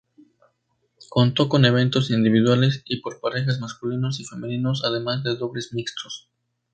Contó 1.09 1.47
con 1.47 1.63
eventos 1.63 2.09
individuales 2.09 2.81
y 2.85 3.01
por 3.01 3.19
parejas 3.21 3.59
masculinos 3.59 4.19
y 4.19 4.25
femeninos, 4.25 4.83
además 4.83 5.23
de 5.23 5.35
dobles 5.35 5.73
mixtos. 5.75 6.27